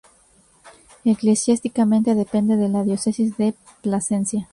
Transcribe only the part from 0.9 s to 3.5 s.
Eclesiásticamente depende de la diócesis